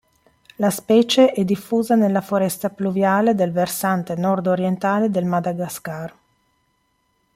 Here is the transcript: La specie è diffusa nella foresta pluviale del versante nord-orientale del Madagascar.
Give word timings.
La 0.55 0.71
specie 0.71 1.31
è 1.31 1.43
diffusa 1.45 1.93
nella 1.93 2.21
foresta 2.21 2.71
pluviale 2.71 3.35
del 3.35 3.51
versante 3.51 4.15
nord-orientale 4.15 5.11
del 5.11 5.25
Madagascar. 5.25 6.15